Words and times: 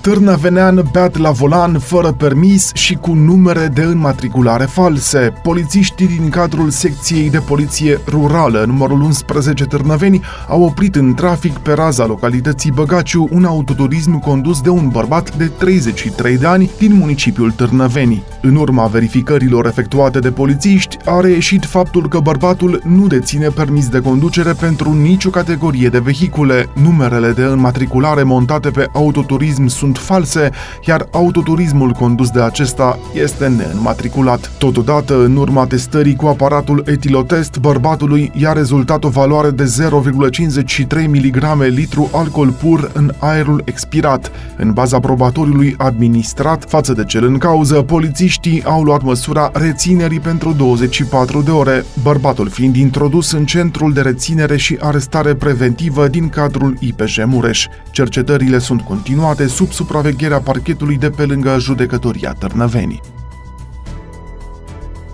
Târnăvenean 0.00 0.88
beat 0.92 1.16
la 1.16 1.30
volan 1.30 1.78
fără 1.78 2.12
permis 2.12 2.70
și 2.74 2.94
cu 2.94 3.12
numere 3.12 3.66
de 3.66 3.82
înmatriculare 3.82 4.64
false. 4.64 5.32
Polițiștii 5.42 6.06
din 6.06 6.28
cadrul 6.28 6.70
secției 6.70 7.30
de 7.30 7.38
poliție 7.38 8.00
rurală 8.06 8.64
numărul 8.66 9.00
11 9.00 9.64
Târnăveni 9.64 10.20
au 10.48 10.62
oprit 10.62 10.94
în 10.94 11.14
trafic 11.14 11.52
pe 11.52 11.72
raza 11.72 12.06
localității 12.06 12.70
Băgaciu 12.70 13.28
un 13.30 13.44
autoturism 13.44 14.18
condus 14.18 14.60
de 14.60 14.68
un 14.68 14.88
bărbat 14.88 15.36
de 15.36 15.46
33 15.46 16.38
de 16.38 16.46
ani 16.46 16.70
din 16.78 16.94
municipiul 16.94 17.50
Târnăveni. 17.50 18.22
În 18.42 18.56
urma 18.56 18.86
verificărilor 18.86 19.66
efectuate 19.66 20.18
de 20.18 20.30
polițiști, 20.30 20.96
a 21.04 21.20
reieșit 21.20 21.64
faptul 21.64 22.08
că 22.08 22.18
bărbatul 22.18 22.82
nu 22.86 23.06
deține 23.06 23.48
permis 23.48 23.88
de 23.88 24.00
conducere 24.00 24.52
pentru 24.52 24.92
nicio 24.92 25.30
categorie 25.30 25.88
de 25.88 25.98
vehicule. 25.98 26.68
Numerele 26.82 27.32
de 27.32 27.42
înmatriculare 27.42 28.22
montate 28.22 28.70
pe 28.70 28.88
autoturism 28.92 29.66
sunt 29.66 29.89
sunt 29.90 30.04
false, 30.04 30.50
iar 30.86 31.08
autoturismul 31.10 31.90
condus 31.90 32.30
de 32.30 32.42
acesta 32.42 32.98
este 33.12 33.46
neînmatriculat. 33.46 34.50
Totodată, 34.58 35.24
în 35.24 35.36
urma 35.36 35.66
testării 35.66 36.16
cu 36.16 36.26
aparatul 36.26 36.82
etilotest, 36.86 37.58
bărbatului 37.58 38.32
i-a 38.34 38.52
rezultat 38.52 39.04
o 39.04 39.08
valoare 39.08 39.50
de 39.50 39.64
0,53 39.64 41.06
mg 41.08 41.62
litru 41.62 42.08
alcool 42.12 42.50
pur 42.50 42.90
în 42.92 43.12
aerul 43.18 43.62
expirat. 43.64 44.30
În 44.56 44.72
baza 44.72 45.00
probatoriului 45.00 45.74
administrat 45.78 46.64
față 46.68 46.92
de 46.92 47.04
cel 47.04 47.24
în 47.24 47.38
cauză, 47.38 47.82
polițiștii 47.82 48.62
au 48.64 48.82
luat 48.82 49.02
măsura 49.02 49.50
reținerii 49.54 50.20
pentru 50.20 50.52
24 50.52 51.42
de 51.42 51.50
ore, 51.50 51.84
bărbatul 52.02 52.48
fiind 52.48 52.76
introdus 52.76 53.32
în 53.32 53.44
centrul 53.44 53.92
de 53.92 54.00
reținere 54.00 54.56
și 54.56 54.76
arestare 54.80 55.34
preventivă 55.34 56.08
din 56.08 56.28
cadrul 56.28 56.76
IPJ 56.80 57.18
Mureș. 57.24 57.66
Cercetările 57.92 58.58
sunt 58.58 58.80
continuate 58.80 59.46
sub 59.46 59.72
supravegherea 59.72 60.40
parchetului 60.40 60.96
de 60.96 61.10
pe 61.10 61.24
lângă 61.24 61.56
judecătoria 61.58 62.32
Târnăvenii. 62.32 63.00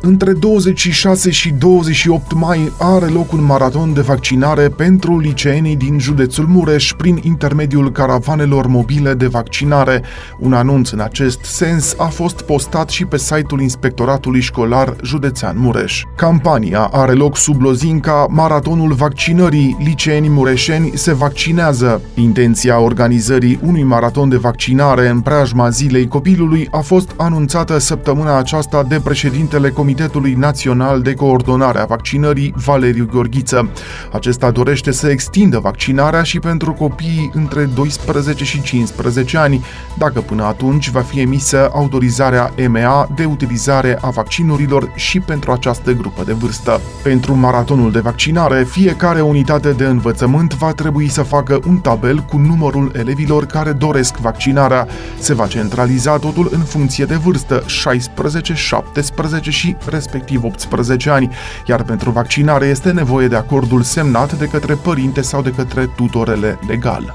Între 0.06 0.32
26 0.32 1.30
și 1.30 1.50
28 1.50 2.32
mai 2.32 2.72
are 2.78 3.06
loc 3.06 3.32
un 3.32 3.44
maraton 3.44 3.92
de 3.92 4.00
vaccinare 4.00 4.68
pentru 4.68 5.18
liceenii 5.18 5.76
din 5.76 5.98
județul 5.98 6.46
Mureș 6.46 6.92
prin 6.96 7.20
intermediul 7.22 7.92
caravanelor 7.92 8.66
mobile 8.66 9.14
de 9.14 9.26
vaccinare. 9.26 10.02
Un 10.38 10.52
anunț 10.52 10.90
în 10.90 11.00
acest 11.00 11.44
sens 11.44 11.94
a 11.98 12.04
fost 12.04 12.40
postat 12.40 12.88
și 12.88 13.04
pe 13.04 13.18
site-ul 13.18 13.60
Inspectoratului 13.60 14.40
Școlar 14.40 14.96
Județean 15.02 15.56
Mureș. 15.58 16.02
Campania 16.16 16.88
are 16.92 17.12
loc 17.12 17.36
sub 17.36 17.60
lozinca 17.60 18.26
Maratonul 18.30 18.92
Vaccinării. 18.92 19.76
Liceenii 19.84 20.30
mureșeni 20.30 20.92
se 20.94 21.14
vaccinează. 21.14 22.00
Intenția 22.14 22.80
organizării 22.80 23.58
unui 23.62 23.82
maraton 23.82 24.28
de 24.28 24.36
vaccinare 24.36 25.08
în 25.08 25.20
preajma 25.20 25.68
Zilei 25.68 26.08
Copilului 26.08 26.68
a 26.70 26.80
fost 26.80 27.10
anunțată 27.16 27.78
săptămâna 27.78 28.38
aceasta 28.38 28.82
de 28.82 29.00
președintele 29.04 29.70
Comitetului 29.70 29.94
Comitetului 29.96 30.32
Național 30.32 31.02
de 31.02 31.14
Coordonare 31.14 31.78
a 31.78 31.84
Vaccinării, 31.84 32.54
Valeriu 32.64 33.08
Gheorghiță. 33.12 33.68
Acesta 34.12 34.50
dorește 34.50 34.90
să 34.90 35.08
extindă 35.08 35.58
vaccinarea 35.58 36.22
și 36.22 36.38
pentru 36.38 36.72
copiii 36.72 37.30
între 37.34 37.64
12 37.64 38.44
și 38.44 38.62
15 38.62 39.38
ani, 39.38 39.64
dacă 39.98 40.20
până 40.20 40.44
atunci 40.44 40.90
va 40.90 41.00
fi 41.00 41.20
emisă 41.20 41.70
autorizarea 41.72 42.52
EMA 42.54 43.08
de 43.14 43.24
utilizare 43.24 43.98
a 44.00 44.10
vaccinurilor 44.10 44.92
și 44.94 45.20
pentru 45.20 45.52
această 45.52 45.92
grupă 45.92 46.22
de 46.26 46.32
vârstă. 46.32 46.80
Pentru 47.02 47.34
maratonul 47.34 47.92
de 47.92 48.00
vaccinare, 48.00 48.64
fiecare 48.64 49.20
unitate 49.20 49.72
de 49.72 49.84
învățământ 49.84 50.54
va 50.54 50.72
trebui 50.72 51.08
să 51.08 51.22
facă 51.22 51.60
un 51.66 51.78
tabel 51.78 52.18
cu 52.18 52.36
numărul 52.36 52.92
elevilor 52.94 53.44
care 53.44 53.72
doresc 53.72 54.16
vaccinarea. 54.16 54.86
Se 55.18 55.34
va 55.34 55.46
centraliza 55.46 56.18
totul 56.18 56.48
în 56.52 56.60
funcție 56.60 57.04
de 57.04 57.14
vârstă, 57.14 57.62
16, 57.66 58.54
17 58.54 59.50
și 59.50 59.76
respectiv 59.88 60.44
18 60.44 61.10
ani, 61.10 61.30
iar 61.66 61.82
pentru 61.82 62.10
vaccinare 62.10 62.66
este 62.66 62.90
nevoie 62.92 63.28
de 63.28 63.36
acordul 63.36 63.82
semnat 63.82 64.38
de 64.38 64.46
către 64.46 64.74
părinte 64.74 65.20
sau 65.20 65.42
de 65.42 65.50
către 65.50 65.86
tutorele 65.96 66.58
legal. 66.68 67.14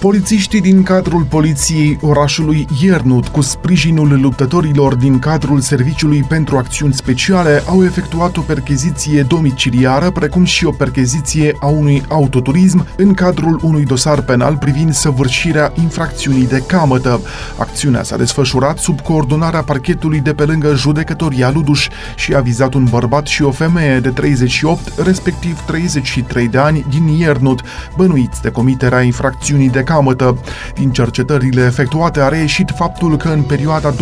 Polițiștii 0.00 0.60
din 0.60 0.82
cadrul 0.82 1.22
poliției 1.22 1.98
orașului 2.00 2.66
Iernut, 2.82 3.28
cu 3.28 3.40
sprijinul 3.40 4.20
luptătorilor 4.20 4.94
din 4.94 5.18
cadrul 5.18 5.60
Serviciului 5.60 6.22
pentru 6.28 6.56
Acțiuni 6.56 6.92
Speciale, 6.92 7.62
au 7.66 7.84
efectuat 7.84 8.36
o 8.36 8.40
percheziție 8.40 9.22
domiciliară, 9.22 10.10
precum 10.10 10.44
și 10.44 10.64
o 10.64 10.70
percheziție 10.70 11.56
a 11.60 11.66
unui 11.66 12.02
autoturism 12.08 12.86
în 12.96 13.14
cadrul 13.14 13.60
unui 13.62 13.84
dosar 13.84 14.22
penal 14.22 14.56
privind 14.56 14.92
săvârșirea 14.92 15.72
infracțiunii 15.74 16.46
de 16.46 16.62
camătă. 16.66 17.20
Acțiunea 17.58 18.02
s-a 18.02 18.16
desfășurat 18.16 18.78
sub 18.78 19.00
coordonarea 19.00 19.62
parchetului 19.62 20.20
de 20.20 20.32
pe 20.32 20.44
lângă 20.44 20.74
judecătoria 20.74 21.50
Luduș 21.50 21.88
și 22.16 22.34
a 22.34 22.40
vizat 22.40 22.74
un 22.74 22.86
bărbat 22.90 23.26
și 23.26 23.42
o 23.42 23.50
femeie 23.50 24.00
de 24.00 24.08
38, 24.08 24.98
respectiv 24.98 25.60
33 25.60 26.48
de 26.48 26.58
ani 26.58 26.84
din 26.88 27.06
Iernut, 27.06 27.60
bănuiți 27.96 28.42
de 28.42 28.50
comiterea 28.50 29.00
infracțiunii 29.00 29.68
de 29.68 29.84
camătă. 29.86 30.38
Din 30.74 30.90
cercetările 30.90 31.62
efectuate 31.64 32.20
a 32.20 32.28
reieșit 32.28 32.72
faptul 32.76 33.16
că 33.16 33.28
în 33.28 33.42
perioada 33.42 33.92
2017-2021 33.92 33.96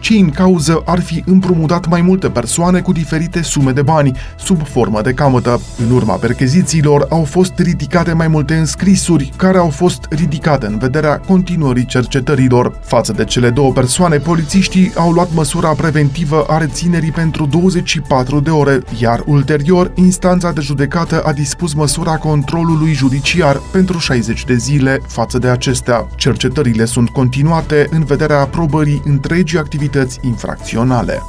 cei 0.00 0.20
în 0.20 0.30
cauză 0.30 0.82
ar 0.84 1.00
fi 1.00 1.22
împrumutat 1.26 1.88
mai 1.88 2.00
multe 2.00 2.28
persoane 2.28 2.80
cu 2.80 2.92
diferite 2.92 3.42
sume 3.42 3.70
de 3.70 3.82
bani, 3.82 4.16
sub 4.38 4.66
formă 4.66 5.00
de 5.00 5.12
camătă. 5.12 5.60
În 5.88 5.94
urma 5.94 6.14
perchezițiilor 6.14 7.06
au 7.10 7.24
fost 7.24 7.52
ridicate 7.56 8.12
mai 8.12 8.28
multe 8.28 8.54
înscrisuri, 8.54 9.32
care 9.36 9.58
au 9.58 9.68
fost 9.68 10.06
ridicate 10.10 10.66
în 10.66 10.78
vederea 10.78 11.18
continuării 11.18 11.86
cercetărilor. 11.86 12.78
Față 12.84 13.12
de 13.12 13.24
cele 13.24 13.50
două 13.50 13.72
persoane, 13.72 14.16
polițiștii 14.18 14.92
au 14.96 15.12
luat 15.12 15.28
măsura 15.34 15.68
preventivă 15.68 16.44
a 16.48 16.58
reținerii 16.58 17.10
pentru 17.10 17.46
24 17.46 18.40
de 18.40 18.50
ore, 18.50 18.80
iar 19.00 19.22
ulterior, 19.26 19.92
instanța 19.94 20.52
de 20.52 20.60
judecată 20.60 21.20
a 21.20 21.32
dispus 21.32 21.74
măsura 21.74 22.16
controlului 22.16 22.92
judiciar 23.04 23.60
pentru 23.70 23.98
60 23.98 24.44
de 24.44 24.54
zile 24.54 25.00
față 25.06 25.38
de 25.38 25.48
acestea. 25.48 26.08
Cercetările 26.16 26.84
sunt 26.84 27.08
continuate 27.08 27.86
în 27.90 28.04
vederea 28.04 28.40
aprobării 28.40 29.02
întregii 29.04 29.58
activități 29.58 30.18
infracționale. 30.22 31.22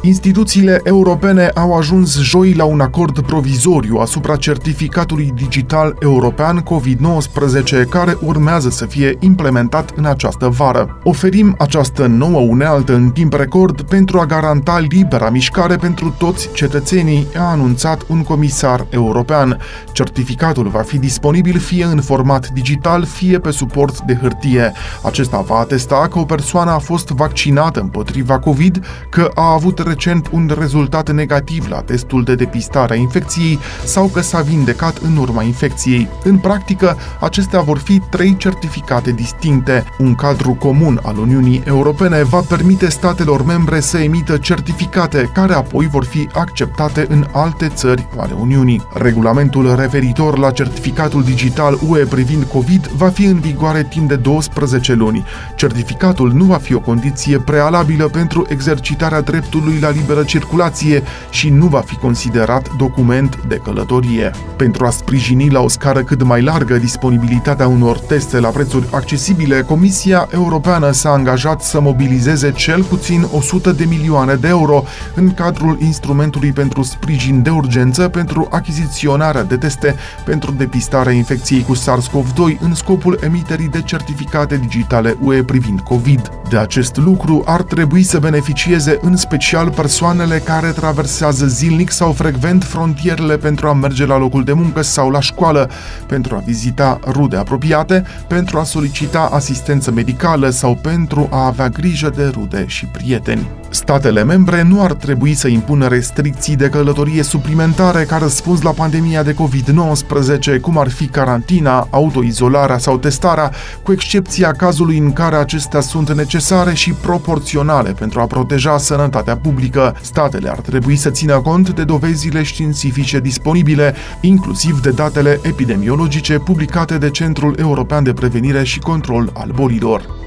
Instituțiile 0.00 0.80
europene 0.84 1.50
au 1.54 1.76
ajuns 1.76 2.20
joi 2.20 2.52
la 2.52 2.64
un 2.64 2.80
acord 2.80 3.20
provizoriu 3.20 3.96
asupra 3.96 4.36
certificatului 4.36 5.32
digital 5.34 5.96
european 6.00 6.62
COVID-19 6.62 7.88
care 7.88 8.16
urmează 8.20 8.70
să 8.70 8.86
fie 8.86 9.16
implementat 9.20 9.92
în 9.96 10.04
această 10.04 10.48
vară. 10.48 10.98
Oferim 11.02 11.54
această 11.58 12.06
nouă 12.06 12.40
unealtă 12.40 12.94
în 12.94 13.10
timp 13.10 13.32
record 13.32 13.82
pentru 13.82 14.18
a 14.18 14.26
garanta 14.26 14.78
libera 14.78 15.30
mișcare 15.30 15.76
pentru 15.76 16.14
toți 16.18 16.52
cetățenii, 16.52 17.26
a 17.36 17.50
anunțat 17.50 18.02
un 18.06 18.22
comisar 18.22 18.86
european. 18.90 19.58
Certificatul 19.92 20.68
va 20.68 20.82
fi 20.82 20.98
disponibil 20.98 21.58
fie 21.58 21.84
în 21.84 22.00
format 22.00 22.48
digital, 22.48 23.04
fie 23.04 23.38
pe 23.38 23.50
suport 23.50 24.00
de 24.00 24.18
hârtie. 24.20 24.72
Acesta 25.02 25.40
va 25.40 25.56
atesta 25.56 26.08
că 26.10 26.18
o 26.18 26.24
persoană 26.24 26.70
a 26.70 26.78
fost 26.78 27.08
vaccinată 27.08 27.80
împotriva 27.80 28.38
COVID, 28.38 28.84
că 29.10 29.30
a 29.34 29.52
avut 29.52 29.78
recent 29.96 30.28
un 30.32 30.50
rezultat 30.58 31.12
negativ 31.12 31.68
la 31.68 31.80
testul 31.80 32.24
de 32.24 32.34
depistare 32.34 32.92
a 32.94 32.96
infecției 32.96 33.58
sau 33.84 34.06
că 34.06 34.20
s-a 34.20 34.40
vindecat 34.40 34.96
în 34.96 35.16
urma 35.16 35.42
infecției. 35.42 36.08
În 36.24 36.38
practică, 36.38 36.96
acestea 37.20 37.60
vor 37.60 37.78
fi 37.78 38.00
trei 38.10 38.36
certificate 38.36 39.10
distincte. 39.10 39.84
Un 39.98 40.14
cadru 40.14 40.54
comun 40.54 41.00
al 41.02 41.18
Uniunii 41.18 41.62
Europene 41.66 42.22
va 42.22 42.40
permite 42.40 42.88
statelor 42.88 43.44
membre 43.44 43.80
să 43.80 43.98
emită 43.98 44.36
certificate 44.36 45.30
care 45.34 45.54
apoi 45.54 45.86
vor 45.86 46.04
fi 46.04 46.28
acceptate 46.32 47.06
în 47.08 47.26
alte 47.32 47.68
țări 47.68 48.06
ale 48.16 48.32
Uniunii. 48.40 48.82
Regulamentul 48.94 49.74
referitor 49.76 50.38
la 50.38 50.50
certificatul 50.50 51.22
digital 51.22 51.78
UE 51.88 52.04
privind 52.04 52.44
COVID 52.44 52.86
va 52.86 53.08
fi 53.08 53.24
în 53.24 53.40
vigoare 53.40 53.86
timp 53.90 54.08
de 54.08 54.16
12 54.16 54.92
luni. 54.92 55.24
Certificatul 55.54 56.32
nu 56.32 56.44
va 56.44 56.56
fi 56.56 56.74
o 56.74 56.80
condiție 56.80 57.38
prealabilă 57.38 58.04
pentru 58.08 58.46
exercitarea 58.48 59.20
dreptului 59.20 59.75
la 59.80 59.86
la 59.86 59.92
liberă 59.92 60.22
circulație 60.22 61.02
și 61.30 61.48
nu 61.48 61.66
va 61.66 61.80
fi 61.80 61.96
considerat 61.96 62.68
document 62.76 63.38
de 63.48 63.56
călătorie. 63.56 64.30
Pentru 64.56 64.86
a 64.86 64.90
sprijini 64.90 65.50
la 65.50 65.60
o 65.60 65.68
scară 65.68 66.02
cât 66.02 66.22
mai 66.22 66.42
largă 66.42 66.76
disponibilitatea 66.76 67.66
unor 67.66 67.98
teste 67.98 68.40
la 68.40 68.48
prețuri 68.48 68.86
accesibile, 68.90 69.62
Comisia 69.62 70.28
Europeană 70.32 70.90
s-a 70.90 71.10
angajat 71.10 71.62
să 71.62 71.80
mobilizeze 71.80 72.52
cel 72.52 72.82
puțin 72.82 73.26
100 73.32 73.72
de 73.72 73.84
milioane 73.84 74.34
de 74.34 74.48
euro 74.48 74.84
în 75.14 75.34
cadrul 75.34 75.78
instrumentului 75.80 76.52
pentru 76.52 76.82
sprijin 76.82 77.42
de 77.42 77.50
urgență 77.50 78.08
pentru 78.08 78.48
achiziționarea 78.50 79.42
de 79.42 79.56
teste 79.56 79.94
pentru 80.24 80.52
depistarea 80.52 81.12
infecției 81.12 81.62
cu 81.62 81.74
SARS-CoV-2 81.74 82.60
în 82.60 82.74
scopul 82.74 83.18
emiterii 83.22 83.68
de 83.68 83.82
certificate 83.82 84.56
digitale 84.56 85.16
UE 85.20 85.42
privind 85.42 85.80
COVID. 85.80 86.30
De 86.48 86.56
acest 86.56 86.96
lucru 86.96 87.42
ar 87.46 87.62
trebui 87.62 88.02
să 88.02 88.18
beneficieze 88.18 88.98
în 89.00 89.16
special 89.16 89.65
special 89.66 89.84
persoanele 89.84 90.38
care 90.38 90.70
traversează 90.70 91.46
zilnic 91.46 91.90
sau 91.90 92.12
frecvent 92.12 92.64
frontierele 92.64 93.36
pentru 93.36 93.68
a 93.68 93.72
merge 93.72 94.06
la 94.06 94.18
locul 94.18 94.44
de 94.44 94.52
muncă 94.52 94.82
sau 94.82 95.10
la 95.10 95.20
școală, 95.20 95.70
pentru 96.06 96.34
a 96.34 96.38
vizita 96.38 96.98
rude 97.06 97.36
apropiate, 97.36 98.04
pentru 98.26 98.58
a 98.58 98.64
solicita 98.64 99.28
asistență 99.32 99.90
medicală 99.90 100.50
sau 100.50 100.74
pentru 100.74 101.28
a 101.30 101.46
avea 101.46 101.68
grijă 101.68 102.12
de 102.16 102.24
rude 102.34 102.64
și 102.66 102.86
prieteni. 102.86 103.65
Statele 103.76 104.24
membre 104.24 104.62
nu 104.62 104.82
ar 104.82 104.92
trebui 104.92 105.34
să 105.34 105.48
impună 105.48 105.86
restricții 105.86 106.56
de 106.56 106.68
călătorie 106.68 107.22
suplimentare 107.22 108.04
ca 108.04 108.16
răspuns 108.16 108.62
la 108.62 108.70
pandemia 108.70 109.22
de 109.22 109.34
COVID-19, 109.34 110.60
cum 110.60 110.78
ar 110.78 110.88
fi 110.88 111.06
carantina, 111.06 111.88
autoizolarea 111.90 112.78
sau 112.78 112.98
testarea, 112.98 113.52
cu 113.82 113.92
excepția 113.92 114.52
cazului 114.52 114.98
în 114.98 115.12
care 115.12 115.36
acestea 115.36 115.80
sunt 115.80 116.12
necesare 116.12 116.74
și 116.74 116.92
proporționale 116.92 117.92
pentru 117.92 118.20
a 118.20 118.26
proteja 118.26 118.78
sănătatea 118.78 119.36
publică. 119.36 119.96
Statele 120.02 120.50
ar 120.50 120.60
trebui 120.60 120.96
să 120.96 121.10
țină 121.10 121.40
cont 121.40 121.70
de 121.70 121.84
dovezile 121.84 122.42
științifice 122.42 123.20
disponibile, 123.20 123.94
inclusiv 124.20 124.80
de 124.80 124.90
datele 124.90 125.40
epidemiologice 125.42 126.38
publicate 126.38 126.98
de 126.98 127.10
Centrul 127.10 127.54
European 127.58 128.02
de 128.02 128.12
Prevenire 128.12 128.64
și 128.64 128.78
Control 128.78 129.30
al 129.32 129.50
Bolilor. 129.54 130.24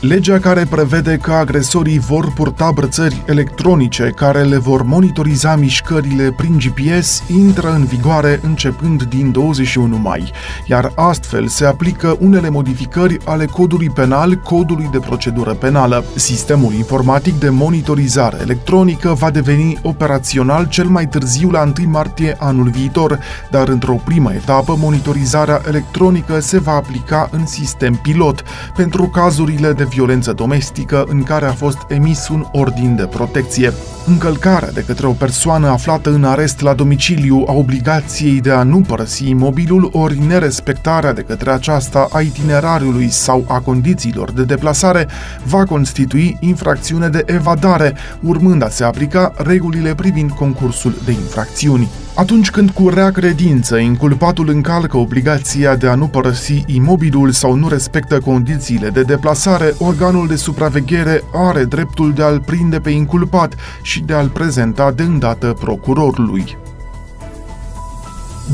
Legea 0.00 0.38
care 0.38 0.66
prevede 0.70 1.16
că 1.16 1.32
agresorii 1.32 1.98
vor 1.98 2.32
purta 2.32 2.70
brățări 2.74 3.22
electronice 3.26 4.12
care 4.16 4.42
le 4.42 4.56
vor 4.56 4.82
monitoriza 4.82 5.56
mișcările 5.56 6.34
prin 6.36 6.58
GPS 6.58 7.22
intră 7.26 7.72
în 7.72 7.84
vigoare 7.84 8.40
începând 8.42 9.02
din 9.02 9.30
21 9.30 9.96
mai, 9.96 10.32
iar 10.66 10.92
astfel 10.94 11.46
se 11.46 11.64
aplică 11.66 12.16
unele 12.20 12.50
modificări 12.50 13.18
ale 13.24 13.44
codului 13.44 13.90
penal, 13.90 14.34
codului 14.34 14.88
de 14.92 14.98
procedură 14.98 15.52
penală. 15.54 16.04
Sistemul 16.14 16.72
informatic 16.72 17.38
de 17.38 17.48
monitorizare 17.48 18.36
electronică 18.40 19.14
va 19.18 19.30
deveni 19.30 19.78
operațional 19.82 20.68
cel 20.68 20.86
mai 20.86 21.08
târziu 21.08 21.50
la 21.50 21.72
1 21.78 21.88
martie 21.88 22.36
anul 22.38 22.68
viitor, 22.68 23.18
dar 23.50 23.68
într-o 23.68 24.00
primă 24.04 24.32
etapă 24.32 24.76
monitorizarea 24.78 25.60
electronică 25.66 26.40
se 26.40 26.58
va 26.58 26.72
aplica 26.72 27.28
în 27.32 27.46
sistem 27.46 27.94
pilot 27.94 28.44
pentru 28.74 29.06
cazurile 29.06 29.72
de 29.72 29.85
violență 29.88 30.32
domestică 30.32 31.04
în 31.08 31.22
care 31.22 31.46
a 31.46 31.52
fost 31.52 31.78
emis 31.88 32.28
un 32.28 32.46
ordin 32.52 32.96
de 32.96 33.06
protecție. 33.06 33.72
Încălcarea 34.06 34.70
de 34.70 34.84
către 34.86 35.06
o 35.06 35.12
persoană 35.12 35.68
aflată 35.68 36.10
în 36.10 36.24
arest 36.24 36.60
la 36.60 36.74
domiciliu 36.74 37.44
a 37.48 37.52
obligației 37.52 38.40
de 38.40 38.50
a 38.50 38.62
nu 38.62 38.80
părăsi 38.80 39.28
imobilul 39.28 39.88
ori 39.92 40.18
nerespectarea 40.26 41.12
de 41.12 41.22
către 41.22 41.50
aceasta 41.50 42.08
a 42.12 42.20
itinerariului 42.20 43.08
sau 43.10 43.44
a 43.48 43.60
condițiilor 43.60 44.30
de 44.30 44.44
deplasare 44.44 45.08
va 45.44 45.64
constitui 45.64 46.36
infracțiune 46.40 47.08
de 47.08 47.22
evadare, 47.26 47.94
urmând 48.22 48.62
a 48.62 48.68
se 48.68 48.84
aplica 48.84 49.32
regulile 49.36 49.94
privind 49.94 50.30
concursul 50.30 50.94
de 51.04 51.10
infracțiuni. 51.10 51.88
Atunci 52.16 52.50
când 52.50 52.70
cu 52.70 52.88
rea 52.88 53.10
credință 53.10 53.76
inculpatul 53.76 54.48
încalcă 54.48 54.96
obligația 54.96 55.76
de 55.76 55.88
a 55.88 55.94
nu 55.94 56.06
părăsi 56.06 56.64
imobilul 56.66 57.30
sau 57.30 57.54
nu 57.54 57.68
respectă 57.68 58.20
condițiile 58.20 58.88
de 58.88 59.02
deplasare, 59.02 59.74
organul 59.78 60.26
de 60.26 60.36
supraveghere 60.36 61.22
are 61.32 61.64
dreptul 61.64 62.12
de 62.12 62.22
a-l 62.22 62.40
prinde 62.40 62.78
pe 62.80 62.90
inculpat 62.90 63.54
și 63.82 64.00
de 64.00 64.12
a-l 64.14 64.28
prezenta 64.28 64.92
de 64.92 65.02
îndată 65.02 65.56
procurorului. 65.60 66.56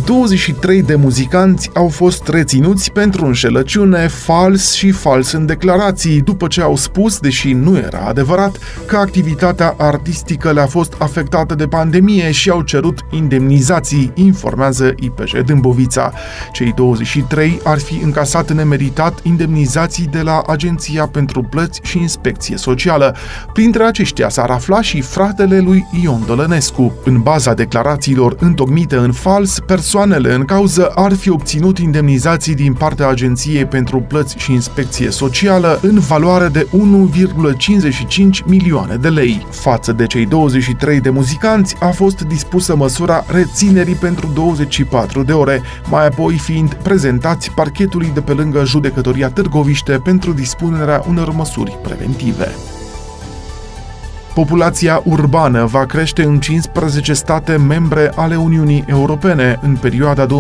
23 0.05 0.83
de 0.83 0.95
muzicanți 0.95 1.71
au 1.75 1.89
fost 1.89 2.29
reținuți 2.29 2.93
pentru 2.93 3.25
înșelăciune, 3.25 4.09
fals 4.09 4.73
și 4.73 4.91
fals 4.91 5.33
în 5.33 5.47
declarații, 5.47 6.21
după 6.21 6.47
ce 6.47 6.61
au 6.61 6.77
spus, 6.77 7.19
deși 7.19 7.53
nu 7.53 7.77
era 7.77 7.99
adevărat, 7.99 8.59
că 8.87 8.97
activitatea 8.97 9.75
artistică 9.79 10.53
le-a 10.53 10.67
fost 10.67 10.95
afectată 10.99 11.55
de 11.55 11.67
pandemie 11.67 12.31
și 12.31 12.51
au 12.51 12.63
cerut 12.63 12.99
indemnizații, 13.11 14.13
informează 14.15 14.95
IPJ 15.01 15.33
Dâmbovița. 15.45 16.13
Cei 16.53 16.73
23 16.77 17.61
ar 17.65 17.79
fi 17.79 18.01
încasat 18.03 18.53
nemeritat 18.53 19.19
indemnizații 19.23 20.07
de 20.07 20.21
la 20.21 20.43
Agenția 20.47 21.07
pentru 21.07 21.43
Plăți 21.43 21.81
și 21.83 21.99
Inspecție 21.99 22.57
Socială. 22.57 23.17
Printre 23.53 23.85
aceștia 23.85 24.29
s-ar 24.29 24.51
afla 24.51 24.81
și 24.81 25.01
fratele 25.01 25.59
lui 25.59 25.87
Ion 26.03 26.23
Dolănescu. 26.27 26.93
În 27.05 27.21
baza 27.21 27.55
declarațiilor 27.55 28.37
întocmite 28.39 28.97
în 28.97 29.13
fals, 29.13 29.59
persoanele 29.83 30.35
în 30.35 30.45
cauză 30.45 30.87
ar 30.87 31.15
fi 31.15 31.31
obținut 31.31 31.79
indemnizații 31.79 32.55
din 32.55 32.73
partea 32.73 33.09
Agenției 33.09 33.65
pentru 33.65 34.01
Plăți 34.01 34.37
și 34.39 34.53
Inspecție 34.53 35.11
Socială 35.11 35.79
în 35.83 35.99
valoare 35.99 36.49
de 36.49 36.67
1,55 36.67 38.45
milioane 38.45 38.97
de 38.97 39.09
lei. 39.09 39.47
Față 39.51 39.93
de 39.93 40.07
cei 40.07 40.27
23 40.27 41.01
de 41.01 41.11
muzicanți 41.11 41.77
a 41.81 41.89
fost 41.89 42.21
dispusă 42.21 42.77
măsura 42.77 43.25
reținerii 43.27 43.95
pentru 43.95 44.31
24 44.35 45.23
de 45.23 45.33
ore, 45.33 45.63
mai 45.91 46.07
apoi 46.07 46.39
fiind 46.39 46.75
prezentați 46.75 47.51
parchetului 47.51 48.11
de 48.15 48.21
pe 48.21 48.33
lângă 48.33 48.65
judecătoria 48.65 49.31
Târgoviște 49.31 50.01
pentru 50.05 50.33
dispunerea 50.33 51.05
unor 51.09 51.33
măsuri 51.33 51.79
preventive. 51.83 52.72
Populația 54.35 55.03
urbană 55.05 55.65
va 55.65 55.85
crește 55.85 56.23
în 56.23 56.41
15 56.41 57.13
state 57.13 57.57
membre 57.57 58.13
ale 58.15 58.37
Uniunii 58.37 58.85
Europene 58.87 59.59
în 59.63 59.77
perioada 59.77 60.27
2019-2050 60.27 60.31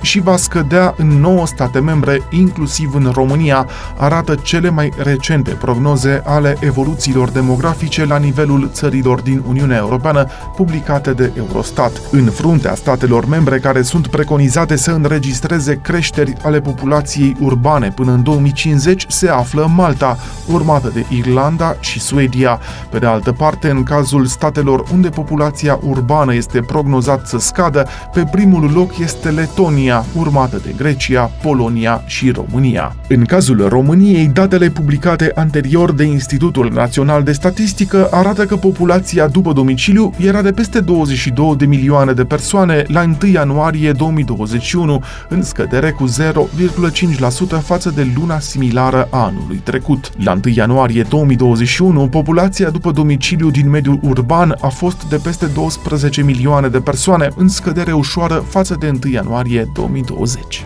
și 0.00 0.20
va 0.20 0.36
scădea 0.36 0.94
în 0.96 1.06
9 1.06 1.46
state 1.46 1.78
membre, 1.80 2.22
inclusiv 2.30 2.94
în 2.94 3.10
România, 3.14 3.66
arată 3.96 4.34
cele 4.34 4.70
mai 4.70 4.92
recente 4.96 5.50
prognoze 5.50 6.22
ale 6.24 6.56
evoluțiilor 6.60 7.30
demografice 7.30 8.04
la 8.04 8.18
nivelul 8.18 8.70
țărilor 8.72 9.20
din 9.20 9.42
Uniunea 9.48 9.76
Europeană, 9.76 10.26
publicate 10.56 11.12
de 11.12 11.32
Eurostat. 11.36 12.00
În 12.10 12.24
fruntea 12.24 12.74
statelor 12.74 13.26
membre 13.26 13.58
care 13.58 13.82
sunt 13.82 14.06
preconizate 14.06 14.76
să 14.76 14.90
înregistreze 14.90 15.80
creșteri 15.82 16.34
ale 16.42 16.60
populației 16.60 17.36
urbane 17.40 17.92
până 17.94 18.12
în 18.12 18.22
2050 18.22 19.06
se 19.08 19.28
află 19.28 19.70
Malta, 19.74 20.18
urmată 20.46 20.90
de 20.94 21.04
Irlanda 21.08 21.76
și 21.80 22.00
Suedia. 22.02 22.58
Pe 22.90 22.98
de 22.98 23.06
altă 23.06 23.32
parte, 23.32 23.70
în 23.70 23.82
cazul 23.82 24.26
statelor 24.26 24.84
unde 24.92 25.08
populația 25.08 25.78
urbană 25.82 26.34
este 26.34 26.60
prognozat 26.60 27.26
să 27.26 27.38
scadă, 27.38 27.86
pe 28.12 28.24
primul 28.30 28.70
loc 28.74 28.98
este 28.98 29.30
Letonia, 29.30 30.04
urmată 30.16 30.60
de 30.64 30.74
Grecia, 30.76 31.30
Polonia 31.42 32.02
și 32.06 32.30
România. 32.30 32.96
În 33.08 33.24
cazul 33.24 33.68
României, 33.68 34.26
datele 34.26 34.68
publicate 34.68 35.32
anterior 35.34 35.92
de 35.92 36.04
Institutul 36.04 36.70
Național 36.72 37.22
de 37.22 37.32
Statistică 37.32 38.08
arată 38.10 38.44
că 38.44 38.56
populația 38.56 39.26
după 39.26 39.52
domiciliu 39.52 40.12
era 40.18 40.42
de 40.42 40.52
peste 40.52 40.80
22 40.80 41.54
de 41.56 41.66
milioane 41.66 42.12
de 42.12 42.24
persoane 42.24 42.84
la 42.86 43.02
1 43.02 43.32
ianuarie 43.32 43.92
2021, 43.92 45.02
în 45.28 45.42
scădere 45.42 45.90
cu 45.90 46.08
0,5% 46.08 47.62
față 47.62 47.90
de 47.94 48.06
luna 48.16 48.38
similară 48.38 49.08
a 49.10 49.24
anului 49.24 49.60
trecut. 49.64 50.12
La 50.24 50.32
1 50.32 50.40
ianuarie 50.54 51.02
2021, 51.02 51.91
2021, 51.92 52.08
populația 52.08 52.70
după 52.70 52.90
domiciliu 52.90 53.50
din 53.50 53.70
mediul 53.70 53.98
urban 54.02 54.56
a 54.60 54.68
fost 54.68 55.08
de 55.08 55.16
peste 55.16 55.46
12 55.46 56.22
milioane 56.22 56.68
de 56.68 56.80
persoane, 56.80 57.28
în 57.36 57.48
scădere 57.48 57.92
ușoară 57.92 58.34
față 58.34 58.76
de 58.78 58.88
1 58.88 59.12
ianuarie 59.12 59.70
2020. 59.74 60.64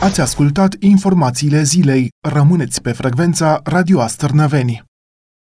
Ați 0.00 0.20
ascultat 0.20 0.74
informațiile 0.78 1.62
zilei. 1.62 2.08
Rămâneți 2.28 2.82
pe 2.82 2.92
frecvența 2.92 3.60
Radio 3.64 4.00
Astărnăveni. 4.00 4.93